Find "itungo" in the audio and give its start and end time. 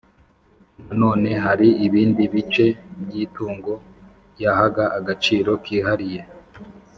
3.23-3.73